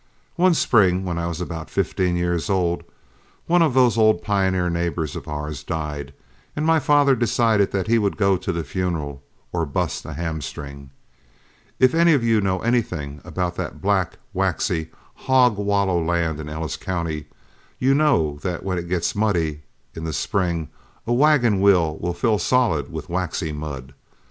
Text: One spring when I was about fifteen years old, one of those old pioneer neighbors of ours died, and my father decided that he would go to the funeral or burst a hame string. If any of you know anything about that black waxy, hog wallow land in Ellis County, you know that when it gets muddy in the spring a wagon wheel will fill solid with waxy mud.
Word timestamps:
One 0.35 0.55
spring 0.55 1.05
when 1.05 1.19
I 1.19 1.27
was 1.27 1.39
about 1.41 1.69
fifteen 1.69 2.15
years 2.15 2.49
old, 2.49 2.83
one 3.45 3.61
of 3.61 3.75
those 3.75 3.99
old 3.99 4.23
pioneer 4.23 4.67
neighbors 4.67 5.15
of 5.15 5.27
ours 5.27 5.63
died, 5.63 6.11
and 6.55 6.65
my 6.65 6.79
father 6.79 7.15
decided 7.15 7.69
that 7.69 7.85
he 7.85 7.99
would 7.99 8.17
go 8.17 8.35
to 8.35 8.51
the 8.51 8.63
funeral 8.63 9.21
or 9.53 9.63
burst 9.63 10.03
a 10.05 10.15
hame 10.15 10.41
string. 10.41 10.89
If 11.77 11.93
any 11.93 12.13
of 12.13 12.23
you 12.23 12.41
know 12.41 12.61
anything 12.61 13.21
about 13.23 13.55
that 13.57 13.79
black 13.79 14.17
waxy, 14.33 14.89
hog 15.13 15.57
wallow 15.57 16.03
land 16.03 16.39
in 16.39 16.49
Ellis 16.49 16.77
County, 16.77 17.27
you 17.77 17.93
know 17.93 18.39
that 18.41 18.63
when 18.63 18.79
it 18.79 18.89
gets 18.89 19.13
muddy 19.15 19.61
in 19.93 20.03
the 20.03 20.13
spring 20.13 20.69
a 21.05 21.13
wagon 21.13 21.61
wheel 21.61 21.95
will 21.99 22.15
fill 22.15 22.39
solid 22.39 22.91
with 22.91 23.07
waxy 23.07 23.51
mud. 23.51 23.93